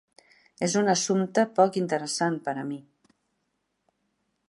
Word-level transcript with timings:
És 0.67 0.75
un 0.81 0.89
assumpte 0.93 1.45
poc 1.61 1.79
interessant 1.83 2.41
per 2.49 2.57
a 2.63 2.67
mi. 2.73 2.83